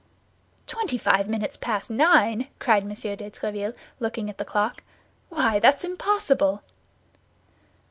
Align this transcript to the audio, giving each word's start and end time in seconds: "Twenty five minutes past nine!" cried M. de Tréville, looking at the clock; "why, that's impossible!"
"Twenty 0.65 0.97
five 0.97 1.29
minutes 1.29 1.57
past 1.57 1.91
nine!" 1.91 2.47
cried 2.57 2.81
M. 2.81 2.89
de 2.89 2.95
Tréville, 3.29 3.75
looking 3.99 4.31
at 4.31 4.39
the 4.39 4.45
clock; 4.45 4.81
"why, 5.29 5.59
that's 5.59 5.83
impossible!" 5.83 6.63